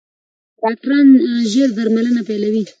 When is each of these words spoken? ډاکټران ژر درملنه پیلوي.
ډاکټران 0.61 1.07
ژر 1.51 1.69
درملنه 1.77 2.21
پیلوي. 2.27 2.63